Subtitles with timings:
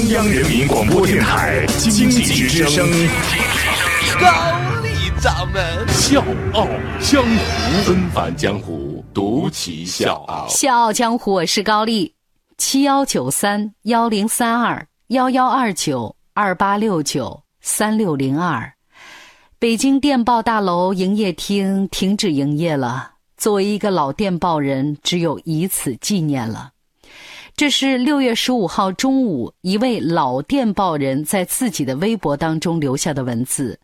[0.00, 2.88] 中央人民广播电台经济之声，
[4.18, 6.66] 高丽掌门笑傲
[6.98, 10.48] 江湖，纷繁江湖，独骑笑傲。
[10.48, 12.14] 笑傲江湖，我是高丽，
[12.56, 18.72] 七幺九三幺零三二幺幺二九二八六九三六零二。
[19.58, 23.10] 北京电报大楼营业厅停止营业了。
[23.36, 26.70] 作为一个老电报人，只有以此纪念了。
[27.56, 33.78] 这是六月十五号中午，一位老电报人在自己的微博当中留下的文字。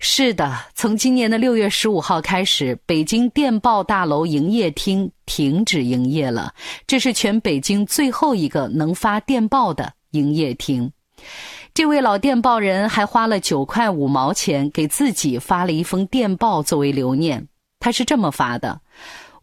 [0.00, 6.52] 是的，从今年的六月十五号开始，北京电报大楼营业厅停止营业了。
[6.86, 10.90] 这是全北京最后一个能发电报的营业厅。
[11.72, 17.46] 这位老电报人还花了九块五毛钱给自己发了一封电报作为留念。
[17.80, 18.80] 他是这么发的：“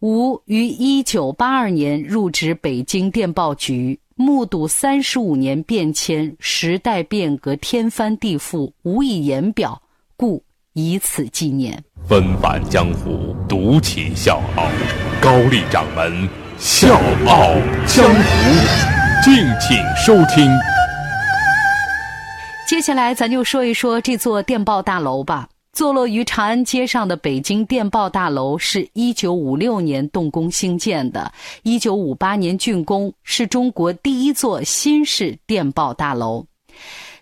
[0.01, 9.79] 吾于一九八二年入职北京电报局，目睹三十五年变迁，时代变革天翻地覆，无以言表，
[10.17, 14.65] 故以此纪念。”纷繁江湖，独起笑傲，
[15.21, 17.53] 高丽掌门笑傲
[17.85, 20.49] 江湖，敬请收听。
[22.67, 25.47] 接下来，咱就说一说这座电报大楼吧。
[25.73, 31.31] 坐落于长安街上的北京电报大楼是一九五六年动工兴建的，
[31.63, 36.45] 一九五八年竣工，是中国第一座新式电报大楼。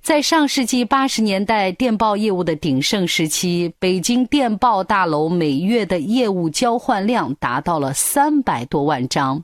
[0.01, 9.43] 在上世纪八十年代电报业务的鼎盛时期，北京电报大楼每月的业务交换量达到了三百多万张，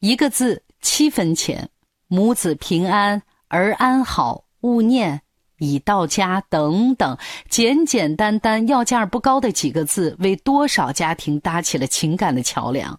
[0.00, 1.68] 一个字七分钱，
[2.08, 5.22] 母子平安，儿安好，勿念。
[5.62, 7.16] 已到家等等，
[7.48, 12.98] 简简单单、要价不高的几个字，为多少家庭搭起了情感的桥梁。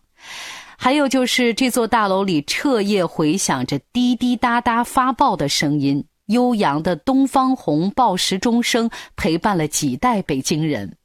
[0.77, 10.95] 还有就是这座大楼里彻夜回响着滴滴答答发报的声音，悠扬的东方红报时钟声陪伴了几代北京人。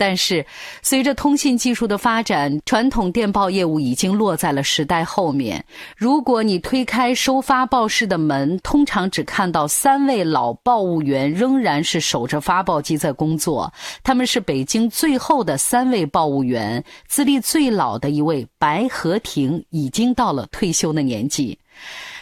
[0.00, 0.46] 但是，
[0.80, 5.62] 随着通信技术的发展，传统电报业务已经落在了时代后面。
[5.96, 13.72] 如果你推开收发报室的门，通常只看到三位老报务员仍然是守着发报机在工作。
[14.04, 21.58] 他们是北京最后的三位报务员，资历最老的一位白和亭已经到了退休的年纪。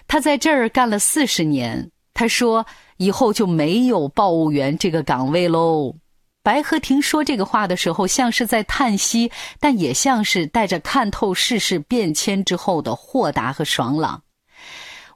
[0.08, 2.64] 他在这儿干了四十年，他说
[2.96, 5.94] 以后就没有报务员这个岗位喽。
[6.46, 14.22] 白和亭说这个话的时候，像是在叹息，但也像是带着看透世事变迁之后的豁达和爽朗。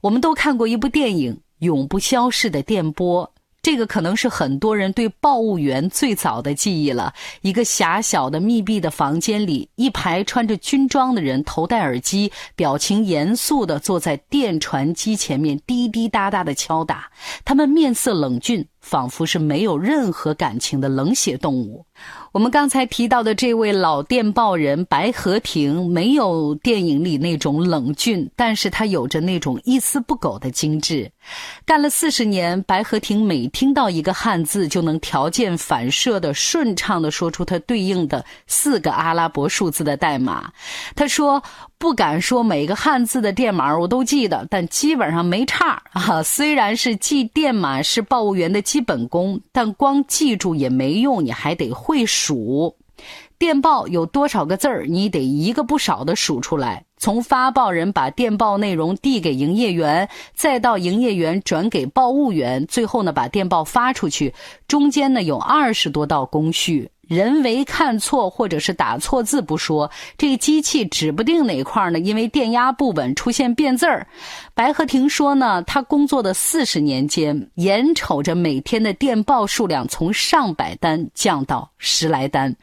[0.01, 3.25] 我们都看过一部电影《永不消逝的电波》。
[3.63, 7.13] 这个可能是很多人对报务员最早的记忆了。
[7.43, 17.13] 一个狭小的密闭的房间里，一排穿着军装的人，头戴耳机，表情严肃地坐在电传机前面，滴滴答答地敲打。
[17.45, 21.85] 他们面色冷峻，仿佛是没有任何感情的冷血动物。
[22.33, 31.11] 我们刚才提到的这位老电报人白和亭，没有电影里那种冷峻，但是他有着那种一丝不苟的精致。
[31.67, 40.53] 干了四十年，白和亭每听到一个汉字，就能条件反射的顺畅的说出它对应的四个阿拉伯数字的代码。
[40.95, 41.43] 他说
[41.81, 46.21] ：“不敢说每个汉字的电码我都记得，但基本上没差啊。
[46.23, 52.77] 虽然是记电码是报务员的基本功，但光记住也没用，你还得会数。
[53.39, 56.85] 电报有多少个字儿，你得一个不少的数出来。
[56.99, 64.35] 从发报人把电报内容递给营业员，再到营业员转给报务员，最后呢把电报发出去，
[64.69, 66.91] 中间呢有二十多道工序。
[67.10, 74.06] 人为看错或者是打错字不说，这个机器指不定哪块呢，因为电压不稳出现变字儿。
[74.54, 82.54] 白鹤亭说呢，他工作的四十年间，眼瞅着每天的电报数量从上百单降到十来单。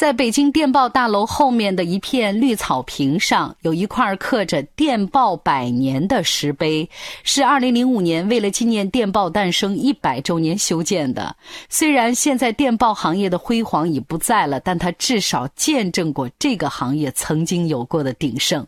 [0.00, 6.88] 在北京电报大楼后面的一片绿草坪上，有一块刻着“电报百年”的石碑，
[7.22, 11.36] 是2005年为了纪念电报诞生一百周年修建的。
[11.68, 18.66] 虽然现在电报行业的辉煌已不在了，但它至少见证过这个行业曾经有过的鼎盛。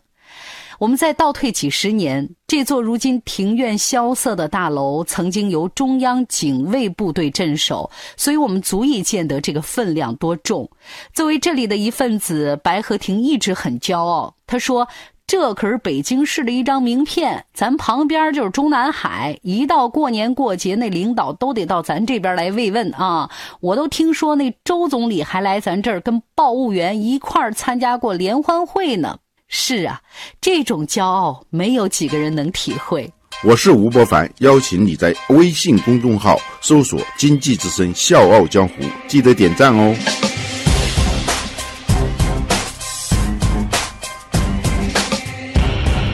[0.83, 10.69] 我们再倒退几十年，这座如今庭院萧瑟的大楼，曾经由中央警卫部队镇守，所以我们足以见得这个分量多重。
[11.13, 14.35] 作为这里的一份子，白和亭一直很骄傲。
[14.45, 14.85] 他说
[15.25, 23.31] ：“这可是北京市的一张名片，咱旁边就是中南海，一到过年过节，那领导都得到咱这边来慰问啊！
[23.61, 29.19] 我都听说那周总理还来咱这儿跟报务员一块儿参加过联欢会呢。”
[29.55, 30.01] 是啊，
[30.41, 33.07] 这种骄傲没有几个人能体会。
[33.43, 38.73] 我是吴伯凡，邀请你在微信公众号搜索“经济之声笑傲江湖”，
[39.07, 39.95] 记得点赞哦。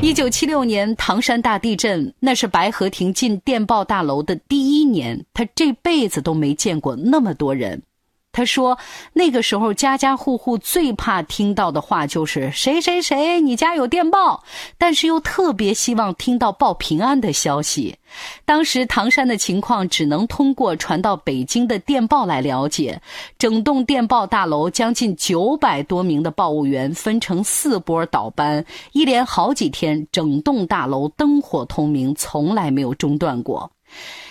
[0.01, 7.81] 一九七六年唐山大地震，那是白河亭进电报大楼的第一年，他这辈子都没见过那么多人。
[8.31, 8.77] 他说
[9.13, 14.43] ：“那个时候，家家户户最怕听到的话就是‘谁谁谁，你家有电报’，
[14.77, 17.97] 但是又特别希望听到报平安的消息。
[18.45, 23.01] 当时唐山的情况只能通过传到北京的电报来了解。
[23.39, 33.71] 整栋电报大楼将近九百多名的报务员分成四波倒班，一连好几天，整栋大楼灯火通明，从来没有中断过。”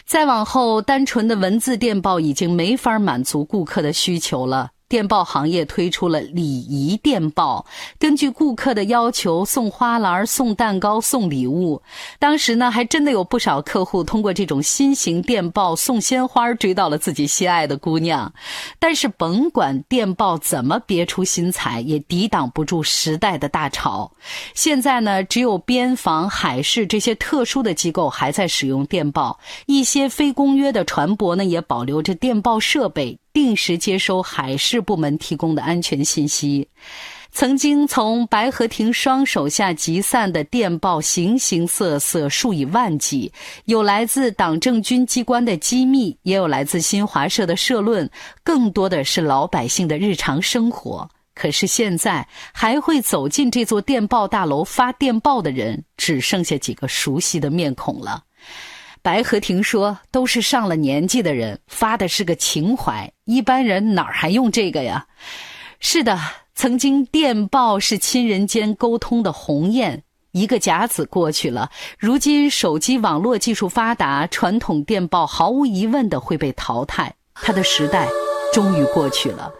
[0.04, 4.70] 再往后，单纯的文字电报已经没法满足顾客的需求了。
[4.88, 7.66] 电报行业推出了礼仪电报，
[7.98, 11.82] 根据顾客的要求送花篮、送蛋糕、送礼物。
[12.18, 18.32] 当时呢，还真的有不少客户通过这种新型电报送鲜花追到了自己心爱的姑娘。
[18.78, 24.10] 但是，甭管电报怎么别出心裁，也抵挡不住时代的大潮。
[24.54, 33.18] 现在呢，只有边防、海事这些特殊的机构还在使用电报，一些非公约的船舶呢，也保留着电报设备。
[33.32, 36.68] 定时接收海事部门提供的安全信息。
[37.30, 43.30] 曾经从白和亭双手下集散的电报，形形色色，数以万计，
[43.66, 48.10] 有来自党政军机关的机密，也有来自新华社的社论，
[48.42, 51.08] 更多的是老百姓的日常生活。
[51.34, 58.24] 可是现在，还会走进这座电报大楼发电报的人，只剩下几个熟悉的面孔了。
[59.02, 65.06] 白和亭说：“都是上了年纪的人发的是个情怀，一般人哪儿还用这个呀？”
[65.80, 66.18] 是的，
[66.54, 70.02] 曾经电报是亲人间沟通的鸿雁，
[70.32, 78.08] 一个甲子过去了，如今手机网络技术发达，传统电报毫无疑问的会被淘汰，它的时代
[78.52, 79.52] 终于过去了。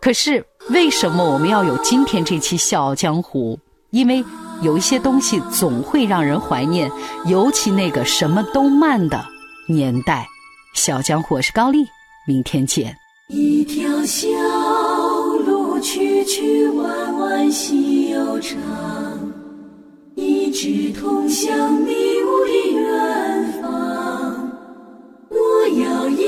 [0.00, 3.56] 可是为什么我们要有今天这期《笑傲江湖》？
[3.90, 4.24] 因为。
[4.62, 6.90] 有一些东西总会让人怀念，
[7.26, 9.20] 尤其那个什么都慢的
[9.68, 10.26] 年代。
[10.74, 11.84] 小江湖，我是高丽，
[12.26, 12.96] 明天见。
[13.28, 14.28] 一条小
[15.44, 18.56] 路，曲曲弯弯，细又长，
[20.14, 21.92] 一直通向迷
[22.22, 24.50] 雾的远方。
[25.28, 25.36] 我
[25.80, 26.18] 要沿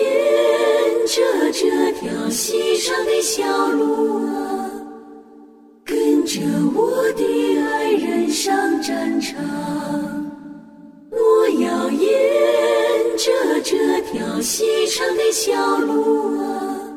[1.07, 4.54] 着这条细长的小路啊，
[9.35, 10.31] 唱，
[11.11, 12.09] 我要沿
[13.17, 13.33] 着
[13.65, 16.93] 这条细长的小路啊，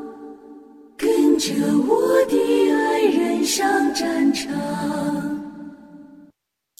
[0.95, 1.53] 跟着
[1.87, 4.96] 我的爱人上战场。